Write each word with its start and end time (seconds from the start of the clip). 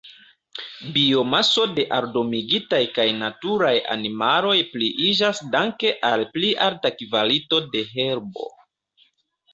Biomaso 0.93 1.65
de 1.79 1.83
aldomigitaj 1.97 2.79
kaj 2.95 3.05
naturaj 3.19 3.75
animaloj 3.97 4.55
pliiĝas 4.73 5.43
danke 5.57 5.95
al 6.13 6.27
pli 6.39 6.53
alta 6.69 6.95
kvalito 7.03 7.65
de 7.77 7.87
herbo. 7.95 8.51